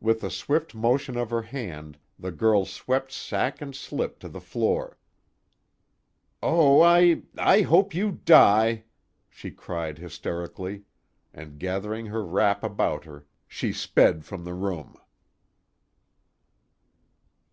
[0.00, 4.40] With a swift motion of her hand the girl swept sack and slip to the
[4.40, 4.98] floor.
[6.42, 8.86] "Oh, I I hope you die!"
[9.28, 10.82] she cried hysterically,
[11.32, 14.96] and gathering her wrap about her, she sped from the room.